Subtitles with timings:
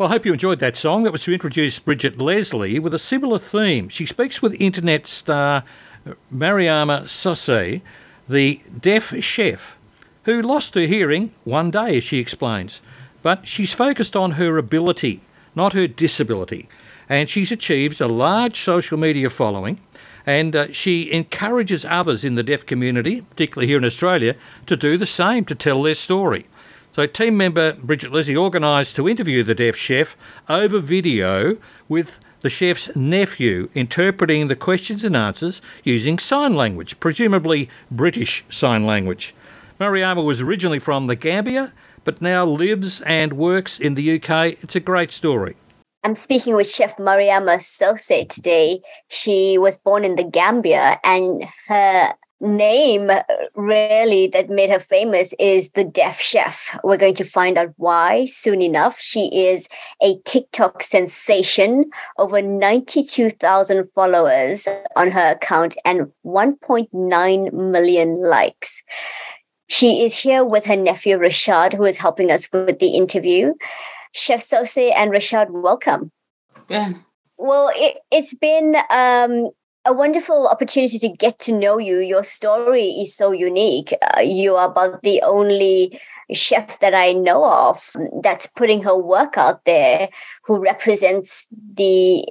[0.00, 1.02] Well, I hope you enjoyed that song.
[1.02, 3.90] That was to introduce Bridgett Leslie with a similar theme.
[3.90, 5.62] She speaks with internet star
[6.32, 7.82] Mariama Sossey,
[8.26, 9.76] the deaf chef,
[10.24, 12.80] who lost her hearing one day, as she explains.
[13.20, 15.20] But she's focused on her ability,
[15.54, 16.66] not her disability.
[17.06, 19.80] And she's achieved a large social media following
[20.24, 24.96] and uh, she encourages others in the deaf community, particularly here in Australia, to do
[24.96, 26.46] the same, to tell their story.
[26.92, 30.16] So, team member Bridgett Leslie organised to interview the deaf chef
[30.48, 31.56] over video
[31.88, 38.86] with the chef's nephew interpreting the questions and answers using sign language, presumably British Sign
[38.86, 39.36] Language.
[39.78, 41.72] Mariama was originally from the Gambia,
[42.02, 44.56] but now lives and works in the UK.
[44.60, 45.56] It's a great story.
[46.02, 48.80] I'm speaking with Chef Mariama Sossey today.
[49.08, 53.10] She was born in the Gambia, and her name
[53.54, 56.78] really that made her famous is the deaf chef.
[56.82, 58.98] We're going to find out why soon enough.
[58.98, 59.68] She is
[60.02, 68.82] a tiktok sensation over 92000 followers on her account and 1.9 million likes.
[69.68, 73.52] She is here with her nephew rashad who is helping us with the interview.
[74.12, 76.10] Chef Sossey and rashad welcome.
[76.68, 76.94] Yeah.
[77.36, 79.50] Well it, it's been um,
[79.84, 82.00] a wonderful opportunity to get to know you.
[82.00, 83.94] Your story is so unique.
[84.02, 86.00] Uh, you are about the only
[86.32, 87.90] chef that I know of
[88.22, 90.08] that's putting her work out there
[90.44, 92.24] who represents the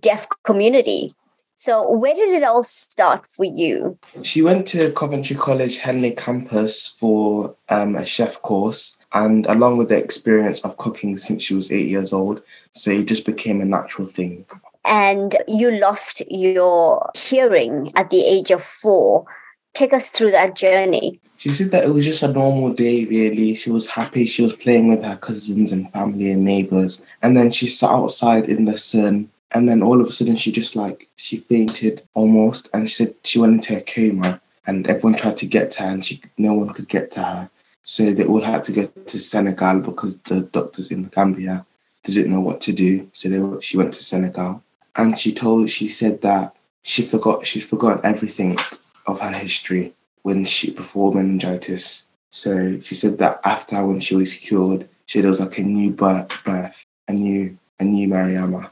[0.00, 1.10] deaf community.
[1.58, 3.98] So, where did it all start for you?
[4.22, 9.88] She went to Coventry College Henley campus for um, a chef course, and along with
[9.88, 13.64] the experience of cooking since she was eight years old, so it just became a
[13.64, 14.44] natural thing
[14.86, 19.26] and you lost your hearing at the age of four.
[19.74, 21.20] Take us through that journey.
[21.36, 23.54] She said that it was just a normal day, really.
[23.54, 24.24] She was happy.
[24.24, 27.02] She was playing with her cousins and family and neighbors.
[27.22, 29.28] And then she sat outside in the sun.
[29.52, 32.70] And then all of a sudden, she just like, she fainted almost.
[32.72, 34.40] And she said she went into a coma.
[34.66, 37.50] And everyone tried to get to her, and she, no one could get to her.
[37.84, 41.64] So they all had to go to Senegal because the doctors in Gambia
[42.02, 43.08] didn't know what to do.
[43.12, 44.62] So they, she went to Senegal
[44.96, 48.58] and she told she said that she forgot she'd forgotten everything
[49.06, 52.04] of her history when she before meningitis.
[52.30, 55.62] So she said that after when she was cured, she said it was like a
[55.62, 58.70] new birth, birth a new a new Mariama.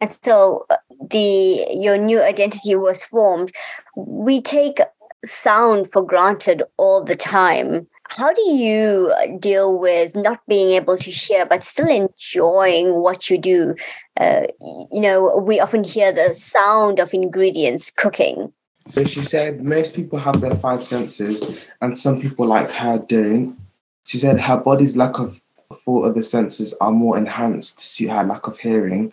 [0.00, 0.76] And so uh,
[1.10, 3.52] the your new identity was formed.
[3.96, 4.78] We take
[5.24, 7.86] sound for granted all the time
[8.16, 13.38] how do you deal with not being able to hear but still enjoying what you
[13.38, 13.74] do?
[14.18, 18.52] Uh, you know we often hear the sound of ingredients cooking.
[18.86, 23.58] So she said most people have their five senses and some people like her don't
[24.04, 25.42] she said her body's lack of
[25.84, 29.12] four other senses are more enhanced to suit her lack of hearing.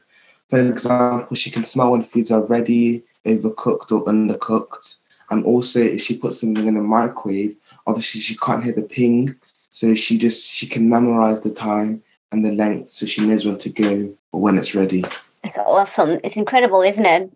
[0.50, 4.98] For example she can smell when foods are ready overcooked or undercooked
[5.32, 7.56] and also if she puts something in the microwave
[7.88, 9.36] obviously she can't hear the ping,
[9.72, 13.58] so she just she can memorize the time and the length, so she knows when
[13.58, 15.04] to go or when it's ready.
[15.44, 16.20] It's awesome.
[16.24, 17.32] It's incredible, isn't it?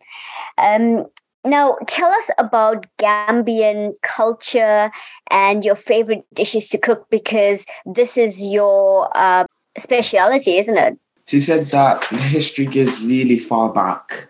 [0.57, 1.07] Um,
[1.43, 4.91] now, tell us about Gambian culture
[5.29, 9.45] and your favorite dishes to cook because this is your uh,
[9.77, 10.97] speciality, isn't it?
[11.27, 14.27] She said that the history goes really far back.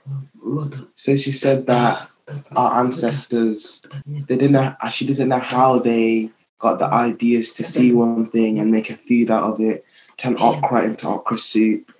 [0.95, 2.09] So she said that
[2.55, 7.63] our ancestors they didn't know uh, she doesn't know how they got the ideas to
[7.63, 9.85] see one thing and make a food out of it
[10.17, 11.91] turn okra into okra soup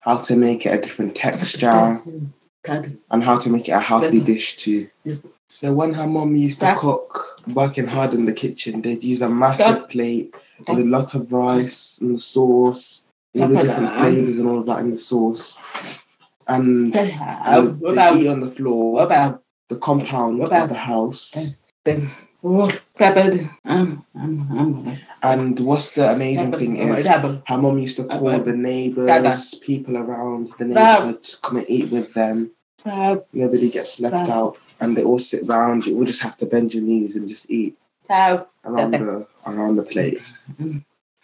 [0.00, 2.00] how to make it a different texture
[3.10, 4.88] and how to make it a healthy dish too.
[5.48, 9.28] So when her mom used to cook working hard in the kitchen they'd use a
[9.28, 10.34] massive plate
[10.66, 13.04] with a lot of rice and the sauce
[13.38, 15.58] all the different flavors and all of that in the sauce
[16.46, 17.10] and they,
[17.94, 21.58] they eat on the floor, about the compound What about of the house.
[25.22, 30.50] and what's the amazing thing is, her mom used to call the neighbors, people around
[30.58, 32.50] the neighborhood to come and eat with them.
[33.32, 35.86] Nobody gets left out, and they all sit round.
[35.86, 35.96] You.
[35.96, 37.76] All just have to bend your knees and just eat
[38.64, 40.20] around the around the plate.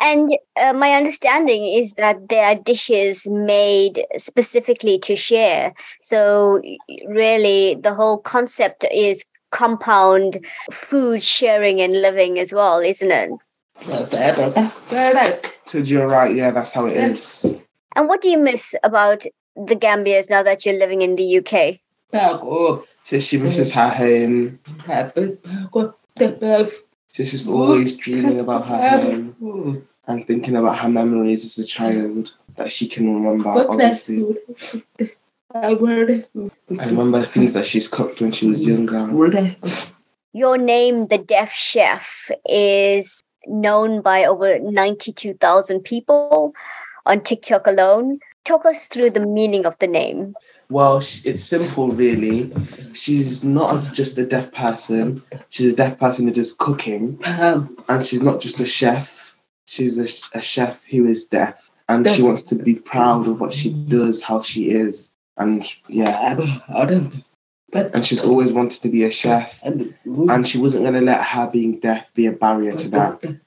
[0.01, 5.75] And uh, my understanding is that there are dishes made specifically to share.
[6.01, 6.63] So,
[7.07, 13.31] really, the whole concept is compound food sharing and living as well, isn't it?
[15.67, 16.35] So, you're right.
[16.35, 17.59] Yeah, that's how it is.
[17.95, 19.25] And what do you miss about
[19.55, 21.81] the Gambias now that you're living in the UK?
[23.05, 24.61] So, she misses her home.
[27.13, 29.01] So, just always dreaming about her
[29.41, 32.35] home and thinking about her memories as a child.
[32.57, 33.49] that she can remember.
[33.69, 34.37] Obviously,
[35.55, 35.77] I
[36.87, 39.09] remember things that she's cooked when she was younger.
[40.33, 46.55] Your name, the Deaf Chef, is known by over 92,000 people
[47.07, 48.21] on TikTok alone.
[48.45, 50.35] Talk us through the meaning of the name.
[50.71, 52.53] Well, it's simple, really.
[52.95, 55.23] She's not just a deaf person.
[55.49, 59.43] She's a deaf person who does cooking, um, and she's not just a chef.
[59.67, 63.53] She's a, a chef who is deaf, and she wants to be proud of what
[63.53, 66.37] she does, how she is, and yeah.
[66.69, 67.25] i don't.
[67.73, 71.51] And she's always wanted to be a chef, and she wasn't going to let her
[71.51, 73.41] being deaf be a barrier to that.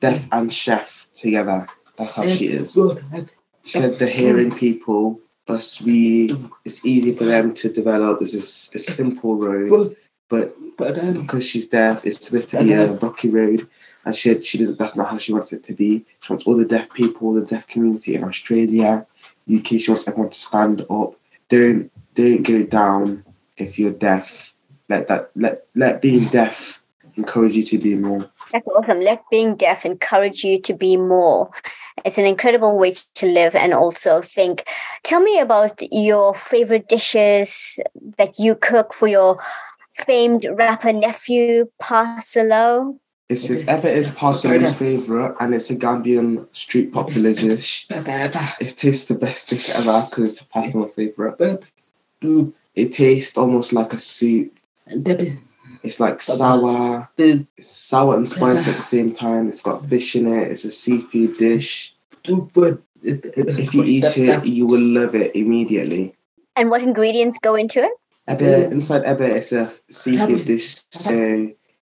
[0.00, 1.66] Deaf and chef together.
[1.96, 2.72] That's how she is.
[3.64, 6.36] She said the hearing people Plus, we
[6.66, 8.20] it's easy for them to develop.
[8.20, 9.96] It's a, a simple road,
[10.28, 13.66] but um, because she's deaf, it's supposed to be a rocky road.
[14.04, 14.78] And she said she doesn't.
[14.78, 16.04] That's not how she wants it to be.
[16.20, 19.06] She wants all the deaf people, the deaf community in Australia,
[19.50, 19.80] UK.
[19.80, 21.14] She wants everyone to stand up.
[21.48, 23.24] Don't don't go down
[23.56, 24.54] if you're deaf.
[24.90, 26.84] Let that let let being deaf
[27.16, 28.30] encourage you to do more.
[28.52, 29.00] That's awesome.
[29.00, 31.50] Let being deaf encourage you to be more.
[32.04, 34.64] It's an incredible way to live and also think.
[35.04, 37.80] Tell me about your favorite dishes
[38.16, 39.38] that you cook for your
[39.94, 42.98] famed rapper nephew, Pa Solo.
[43.28, 47.86] It's his ever is Pa Solo's favorite, and it's a Gambian street popular dish.
[47.90, 50.62] It tastes the best dish ever because it's Pa
[50.94, 51.64] favorite.
[52.74, 54.52] It tastes almost like a soup.
[55.82, 57.08] It's like sour.
[57.16, 59.48] It's sour and spicy at the same time.
[59.48, 60.50] It's got fish in it.
[60.50, 61.94] It's a seafood dish.
[62.24, 66.14] If you eat it, you will love it immediately.
[66.56, 67.92] And what ingredients go into it?
[68.28, 70.82] Ebbeh, inside ebbeh, it's a seafood dish.
[70.90, 71.50] So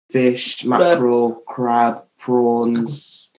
[0.10, 3.32] fish, mackerel, crab, prawns.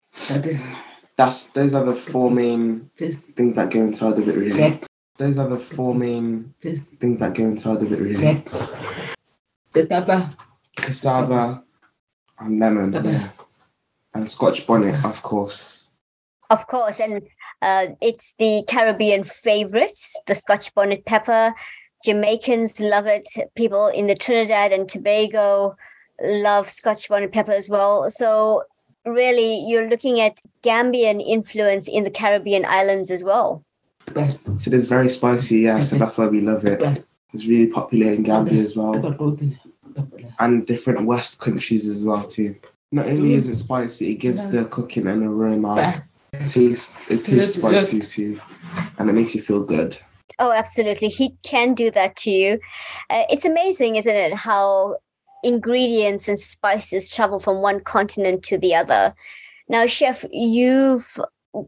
[1.17, 4.35] That's those are the four main things that go inside of it.
[4.35, 4.81] Really,
[5.19, 8.01] those are the four main things that go inside of it.
[8.01, 8.43] Really
[9.73, 10.31] cassava,
[10.77, 11.63] cassava,
[12.39, 13.29] and lemon, yeah.
[14.15, 15.91] and Scotch bonnet, of course.
[16.51, 17.23] Of course, and
[17.63, 21.55] uh, it's the Caribbean favorites, the Scotch bonnet pepper.
[22.05, 23.29] Jamaicans love it.
[23.55, 25.77] People in the Trinidad and Tobago
[26.23, 28.09] love Scotch bonnet pepper as well.
[28.11, 28.65] So
[29.05, 33.65] really, you're looking at Gambian influence in the Caribbean islands as well.
[34.15, 35.83] So it's very spicy, yeah.
[35.83, 37.05] So that's why we love it.
[37.33, 38.95] It's really popular in Gambia as well,
[40.41, 42.57] and different West countries as well too.
[42.93, 46.03] Not only is it spicy, it gives the cooking an aroma.
[46.33, 48.41] It tastes it tastes spicy too,
[48.99, 49.97] and it makes you feel good.
[50.41, 51.09] Oh, absolutely.
[51.09, 52.59] He can do that to you.
[53.11, 54.97] Uh, it's amazing, isn't it, how
[55.45, 59.15] ingredients and spices travel from one continent to the other.
[59.69, 61.21] Now, chef, you've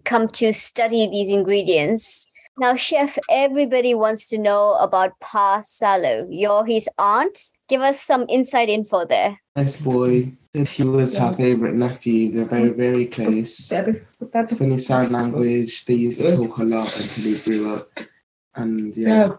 [0.04, 6.26] come to study these ingredients now, Chef, everybody wants to know about Pa Solo.
[6.30, 7.38] You're his aunt.
[7.68, 9.38] Give us some inside info there.
[9.56, 10.32] Nice boy.
[10.52, 12.30] He was her favorite nephew.
[12.30, 13.68] They're very, very close.
[13.68, 15.86] Funny sign language.
[15.86, 17.88] They used to talk a lot until he grew up.
[18.54, 19.36] And yeah,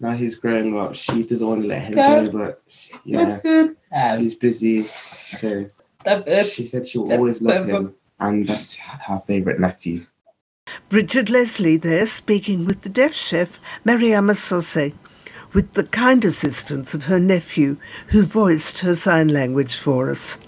[0.00, 0.96] now he's growing up.
[0.96, 2.62] She doesn't want to let him go, but
[3.04, 4.82] yeah, he's busy.
[4.82, 5.66] So
[6.44, 7.94] she said she'll always love him.
[8.18, 10.02] And that's her favorite nephew.
[10.88, 14.94] Bridgett Leslie there speaking with the deaf chef Mariama Sossey,
[15.52, 17.76] with the kind assistance of her nephew
[18.08, 20.38] who voiced her sign language for us.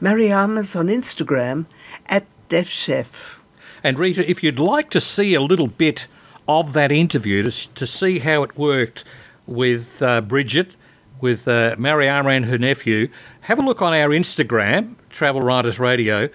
[0.00, 1.66] Mariama's on Instagram
[2.06, 3.40] at Deaf Chef.
[3.82, 6.06] And Rita, if you'd like to see a little bit
[6.48, 9.04] of that interview, to, to see how it worked
[9.46, 10.72] with uh, Bridgett,
[11.20, 13.08] with uh, Mariama and her nephew,
[13.42, 16.28] have a look on our Instagram, Travel Writers Radio,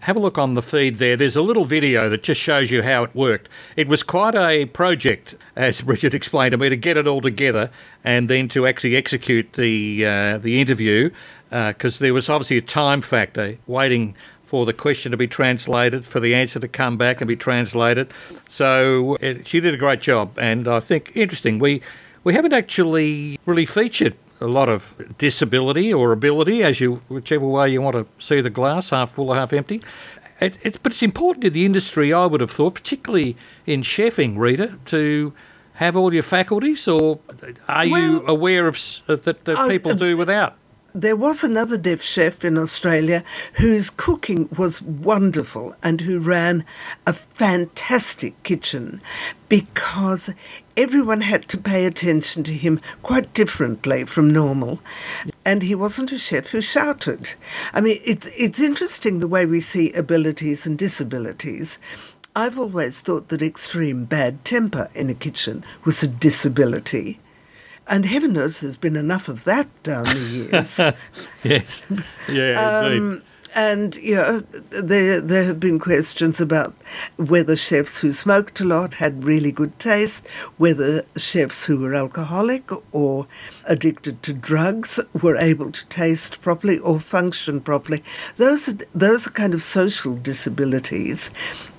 [0.00, 1.16] have a look on the feed there.
[1.16, 3.48] There's a little video that just shows you how it worked.
[3.76, 7.70] It was quite a project, as Bridgett explained to me, to get it all together
[8.04, 11.10] and then to actually execute the uh, the interview,
[11.50, 14.14] because uh, there was obviously a time factor waiting
[14.44, 18.10] for the question to be translated, for the answer to come back and be translated.
[18.48, 21.58] So it, she did a great job, and I think interesting.
[21.58, 21.82] We
[22.24, 27.70] we haven't actually really featured a lot of disability or ability, as you whichever way
[27.70, 29.82] you want to see the glass, half full or half empty.
[30.40, 34.38] It, it, but it's important in the industry, I would have thought, particularly in chefing,
[34.38, 35.32] Rita, to
[35.74, 37.20] have all your faculties, or
[37.68, 38.78] are well, you aware of
[39.08, 40.56] uh, that, that people do without?
[40.94, 43.22] there was another deaf chef in Australia
[43.54, 46.64] whose cooking was wonderful and who ran
[47.06, 49.00] a fantastic kitchen
[49.48, 50.30] because
[50.78, 54.78] everyone had to pay attention to him quite differently from normal.
[55.44, 57.34] And he wasn't a chef who shouted.
[57.72, 61.80] I mean, it's, it's interesting the way we see abilities and disabilities.
[62.36, 67.18] I've always thought that extreme bad temper in a kitchen was a disability.
[67.88, 70.78] And heaven knows there's been enough of that down the years.
[71.42, 71.82] yes.
[72.28, 73.00] Yeah, indeed.
[73.00, 73.22] Um,
[73.58, 76.76] and you know, there there have been questions about
[77.16, 80.24] whether chefs who smoked a lot had really good taste,
[80.58, 83.26] whether chefs who were alcoholic or
[83.64, 88.04] addicted to drugs were able to taste properly or function properly.
[88.36, 91.32] Those are, those are kind of social disabilities.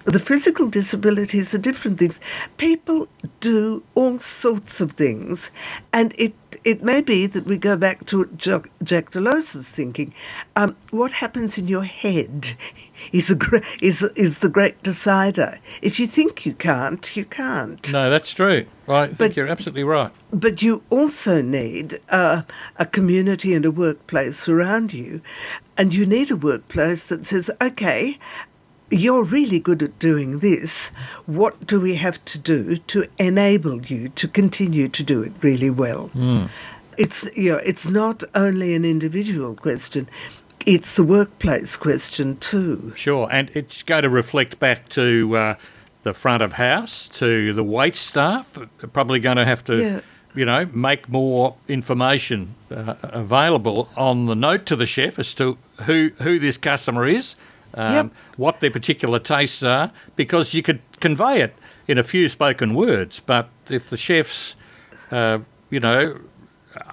[0.09, 2.19] The physical disabilities are different things.
[2.57, 3.07] People
[3.39, 5.51] do all sorts of things,
[5.93, 10.15] and it it may be that we go back to Jack, Jack Delos's thinking.
[10.55, 12.57] Um, what happens in your head
[13.11, 13.37] is a
[13.81, 15.59] is is the great decider.
[15.83, 17.93] If you think you can't, you can't.
[17.93, 18.65] No, that's true.
[18.87, 20.11] I think But- you're absolutely right.
[20.33, 22.41] But you also need uh,
[22.77, 25.21] a community and a workplace around you.
[25.77, 28.17] And you need a workplace that says, okay,
[28.91, 30.89] you're really good at doing this.
[31.25, 35.69] What do we have to do to enable you to continue to do it really
[35.69, 36.11] well?
[36.97, 40.09] It's, you know, it's not only an individual question,
[40.65, 42.93] it's the workplace question too.
[42.95, 45.55] Sure, and it's going to reflect back to uh,
[46.03, 48.53] the front of house, to the wait staff.
[48.53, 50.01] They're probably going to have to, Yeah.
[50.35, 55.57] you know, make more information uh, available on the note to the chef as to
[55.85, 57.35] who who this customer is,
[57.73, 58.11] um, Yep.
[58.37, 61.55] what their particular tastes are, because you could convey it
[61.87, 63.19] in a few spoken words.
[63.19, 64.55] But if the chef's,
[65.11, 66.19] uh, you know,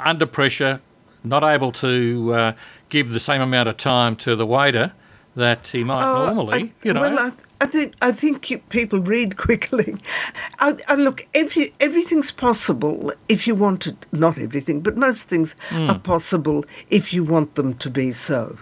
[0.04, 0.80] under pressure,
[1.24, 2.52] not able to uh,
[2.88, 4.92] give the same amount of time to the waiter
[5.34, 7.00] that he might Oh, normally, I- you know.
[7.02, 9.96] Well, I, th- I think I think you- people read quickly.
[10.58, 14.06] I, I look, every, everything's possible if you want it.
[14.12, 15.90] Not everything, but most things Hmm.
[15.90, 18.56] are possible if you want them to be so.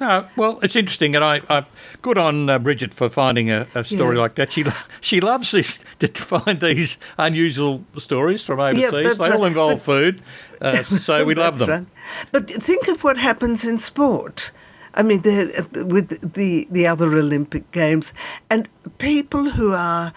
[0.00, 1.64] No, well, it's interesting, and I, I
[2.02, 4.22] good on uh, Bridgett for finding a, a story Yeah.
[4.22, 4.52] like that.
[4.52, 4.64] She
[5.00, 8.90] she loves this, to find these unusual stories from overseas.
[8.90, 10.22] that's they all involve food,
[10.60, 11.68] uh, so we love them.
[11.68, 11.86] right.
[12.32, 14.52] But think of what happens in sport.
[14.94, 18.12] I mean, with the the other Olympic Games,
[18.50, 18.68] and
[18.98, 20.12] people who are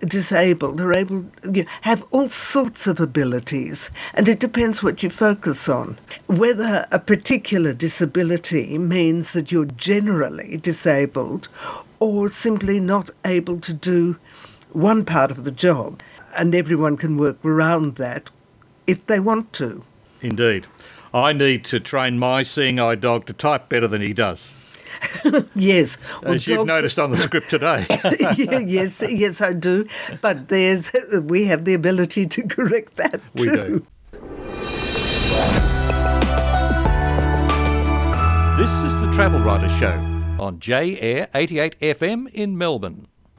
[0.00, 5.10] disabled are able you know, have all sorts of abilities, and it depends what you
[5.10, 5.98] focus on.
[6.26, 11.48] Whether a particular disability means that you're generally disabled,
[12.00, 14.16] or simply not able to do
[14.72, 16.02] one part of the job,
[16.36, 18.30] and everyone can work around that
[18.86, 19.84] if they want to.
[20.20, 20.66] Indeed,
[21.12, 24.56] I need to train my seeing eye dog to type better than he does,
[25.54, 27.86] Yes, well, as you've dogs- noticed on the script today.
[28.66, 29.86] Yes, yes, I do.
[30.20, 30.90] But there's
[31.22, 33.56] we have the ability to correct that We too.
[33.56, 33.86] do.
[38.58, 39.92] This is the Travel Writer Show
[40.40, 43.07] on J Air 88 FM in Melbourne.